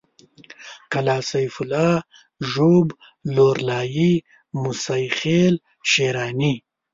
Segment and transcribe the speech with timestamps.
[0.91, 1.93] قلعه سيف الله
[2.51, 2.87] ژوب
[3.35, 4.13] لورلايي
[4.61, 5.55] موسی خېل
[5.91, 6.53] شېراني